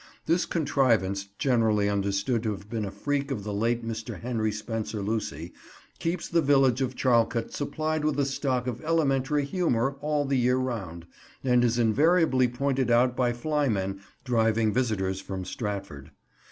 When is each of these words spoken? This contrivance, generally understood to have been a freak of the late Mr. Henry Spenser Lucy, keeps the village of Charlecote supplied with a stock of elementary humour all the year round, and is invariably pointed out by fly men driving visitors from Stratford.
This 0.25 0.47
contrivance, 0.47 1.25
generally 1.37 1.87
understood 1.87 2.41
to 2.41 2.51
have 2.53 2.67
been 2.71 2.85
a 2.85 2.89
freak 2.91 3.29
of 3.29 3.43
the 3.43 3.53
late 3.53 3.85
Mr. 3.85 4.19
Henry 4.19 4.51
Spenser 4.51 4.99
Lucy, 5.03 5.53
keeps 5.99 6.27
the 6.27 6.41
village 6.41 6.81
of 6.81 6.95
Charlecote 6.95 7.53
supplied 7.53 8.03
with 8.03 8.19
a 8.19 8.25
stock 8.25 8.65
of 8.65 8.83
elementary 8.83 9.45
humour 9.45 9.97
all 10.01 10.25
the 10.25 10.39
year 10.39 10.57
round, 10.57 11.05
and 11.43 11.63
is 11.63 11.77
invariably 11.77 12.47
pointed 12.47 12.89
out 12.89 13.15
by 13.15 13.31
fly 13.31 13.69
men 13.69 13.99
driving 14.25 14.73
visitors 14.73 15.21
from 15.21 15.45
Stratford. 15.45 16.09